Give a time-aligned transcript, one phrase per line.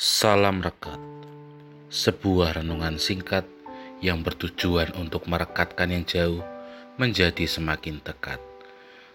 [0.00, 0.96] Salam Rekat
[1.92, 3.44] Sebuah renungan singkat
[4.00, 6.40] yang bertujuan untuk merekatkan yang jauh
[6.96, 8.40] menjadi semakin dekat.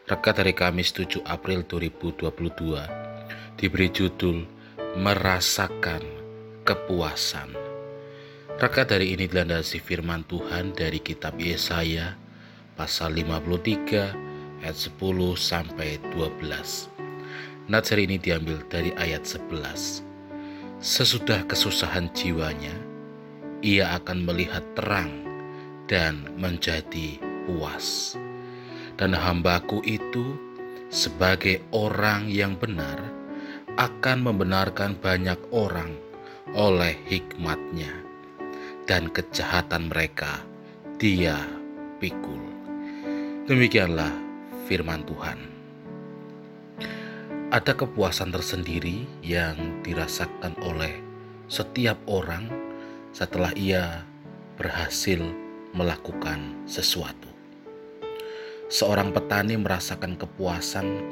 [0.06, 4.46] Rekat hari Kamis 7 April 2022 diberi judul
[5.02, 6.06] Merasakan
[6.62, 7.50] Kepuasan.
[8.62, 12.14] Rekat hari ini dilandasi firman Tuhan dari kitab Yesaya
[12.78, 15.02] pasal 53 ayat 10
[15.34, 17.74] sampai 12.
[17.74, 20.14] Nats hari ini diambil dari ayat 11.
[20.86, 22.78] Sesudah kesusahan jiwanya,
[23.66, 25.10] ia akan melihat terang
[25.90, 27.18] dan menjadi
[27.50, 28.14] puas.
[28.94, 30.38] Dan hambaku itu
[30.94, 33.02] sebagai orang yang benar
[33.82, 35.90] akan membenarkan banyak orang
[36.54, 37.90] oleh hikmatnya
[38.86, 40.46] dan kejahatan mereka
[41.02, 41.50] dia
[41.98, 42.46] pikul.
[43.50, 44.14] Demikianlah
[44.70, 45.55] firman Tuhan
[47.54, 50.98] ada kepuasan tersendiri yang dirasakan oleh
[51.46, 52.50] setiap orang
[53.14, 54.02] setelah ia
[54.58, 55.22] berhasil
[55.78, 57.30] melakukan sesuatu.
[58.66, 61.06] Seorang petani merasakan kepuasan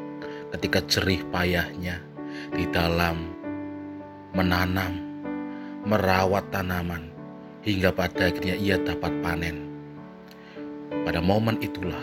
[0.58, 2.02] ketika jerih payahnya
[2.50, 3.30] di dalam
[4.34, 5.06] menanam,
[5.86, 7.14] merawat tanaman
[7.62, 9.70] hingga pada akhirnya ia dapat panen.
[11.06, 12.02] Pada momen itulah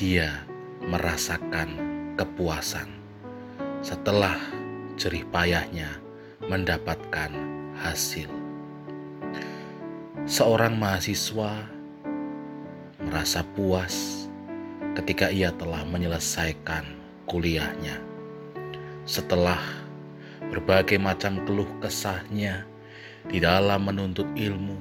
[0.00, 0.32] dia
[0.80, 1.76] merasakan
[2.16, 3.03] kepuasan
[3.84, 4.40] setelah
[4.96, 6.00] jerih payahnya
[6.48, 7.28] mendapatkan
[7.84, 8.32] hasil.
[10.24, 11.68] Seorang mahasiswa
[13.04, 14.24] merasa puas
[14.96, 16.96] ketika ia telah menyelesaikan
[17.28, 18.00] kuliahnya.
[19.04, 19.60] Setelah
[20.48, 22.64] berbagai macam keluh kesahnya
[23.28, 24.80] di dalam menuntut ilmu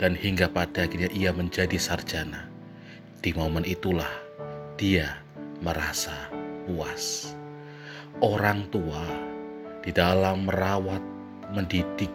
[0.00, 2.48] dan hingga pada akhirnya ia menjadi sarjana.
[3.20, 4.08] Di momen itulah
[4.80, 5.20] dia
[5.60, 6.32] merasa
[6.64, 7.36] puas
[8.20, 9.02] orang tua
[9.84, 11.00] di dalam merawat,
[11.54, 12.10] mendidik,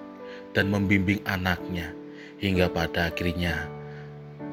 [0.54, 1.90] dan membimbing anaknya
[2.38, 3.66] hingga pada akhirnya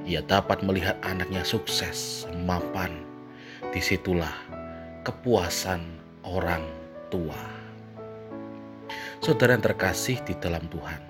[0.09, 3.05] ia dapat melihat anaknya sukses, mapan.
[3.71, 4.35] Di situlah
[5.07, 5.85] kepuasan
[6.27, 6.65] orang
[7.13, 7.39] tua.
[9.21, 11.03] Saudara yang terkasih di dalam Tuhan,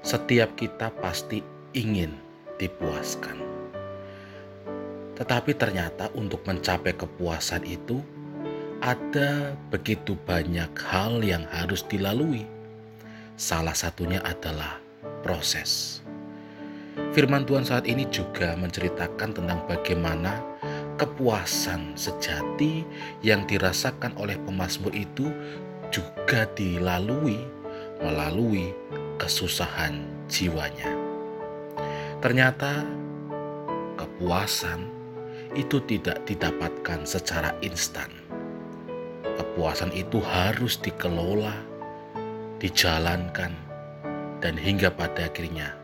[0.00, 1.44] setiap kita pasti
[1.76, 2.10] ingin
[2.56, 3.38] dipuaskan.
[5.20, 8.00] Tetapi ternyata untuk mencapai kepuasan itu
[8.80, 12.48] ada begitu banyak hal yang harus dilalui.
[13.36, 14.80] Salah satunya adalah
[15.20, 16.00] proses.
[17.12, 20.40] Firman Tuhan saat ini juga menceritakan tentang bagaimana
[20.96, 22.84] kepuasan sejati
[23.20, 25.28] yang dirasakan oleh pemazmur itu
[25.92, 27.40] juga dilalui
[28.00, 28.72] melalui
[29.20, 30.88] kesusahan jiwanya.
[32.24, 32.84] Ternyata
[33.96, 34.88] kepuasan
[35.56, 38.19] itu tidak didapatkan secara instan
[39.50, 41.50] kepuasan itu harus dikelola,
[42.62, 43.50] dijalankan,
[44.38, 45.74] dan hingga pada akhirnya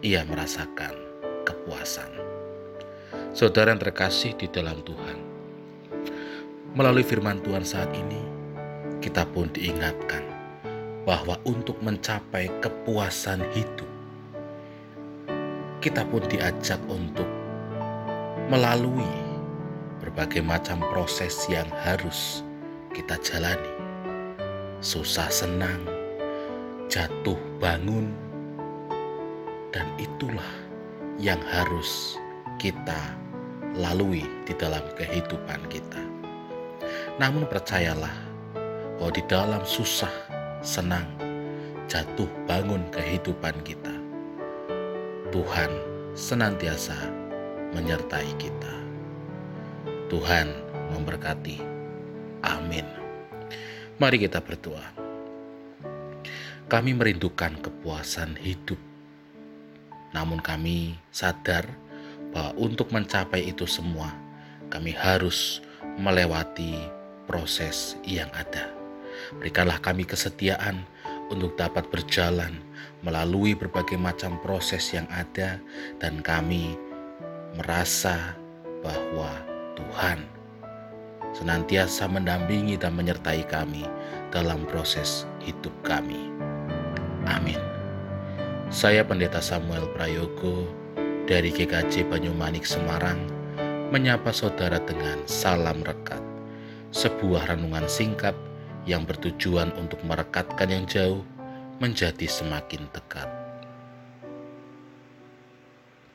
[0.00, 0.96] ia merasakan
[1.44, 2.08] kepuasan.
[3.36, 5.18] Saudara yang terkasih di dalam Tuhan,
[6.72, 8.24] melalui firman Tuhan saat ini,
[9.04, 10.24] kita pun diingatkan
[11.04, 13.90] bahwa untuk mencapai kepuasan hidup,
[15.84, 17.28] kita pun diajak untuk
[18.48, 19.12] melalui
[20.00, 22.45] berbagai macam proses yang harus
[22.96, 23.76] kita jalani.
[24.80, 25.84] Susah senang,
[26.88, 28.08] jatuh bangun,
[29.68, 30.52] dan itulah
[31.20, 32.16] yang harus
[32.56, 32.96] kita
[33.76, 36.00] lalui di dalam kehidupan kita.
[37.20, 38.16] Namun percayalah
[38.96, 40.12] bahwa di dalam susah,
[40.64, 41.04] senang,
[41.92, 43.92] jatuh bangun kehidupan kita,
[45.36, 45.68] Tuhan
[46.16, 46.96] senantiasa
[47.76, 48.72] menyertai kita.
[50.08, 50.48] Tuhan
[50.96, 51.75] memberkati.
[52.66, 52.82] Amin.
[54.02, 54.82] Mari kita berdoa.
[56.66, 58.82] Kami merindukan kepuasan hidup.
[60.10, 61.62] Namun kami sadar
[62.34, 64.10] bahwa untuk mencapai itu semua,
[64.66, 65.62] kami harus
[65.94, 66.74] melewati
[67.30, 68.66] proses yang ada.
[69.38, 70.82] Berikanlah kami kesetiaan
[71.30, 72.58] untuk dapat berjalan
[73.06, 75.62] melalui berbagai macam proses yang ada
[76.02, 76.74] dan kami
[77.54, 78.34] merasa
[78.82, 79.30] bahwa
[79.78, 80.35] Tuhan
[81.36, 83.84] senantiasa mendampingi dan menyertai kami
[84.32, 86.32] dalam proses hidup kami.
[87.28, 87.60] Amin.
[88.72, 90.64] Saya Pendeta Samuel Prayogo
[91.28, 93.20] dari GKJ Banyumanik Semarang
[93.92, 96.22] menyapa saudara dengan salam rekat.
[96.96, 98.32] Sebuah renungan singkat
[98.88, 101.20] yang bertujuan untuk merekatkan yang jauh
[101.76, 103.35] menjadi semakin dekat.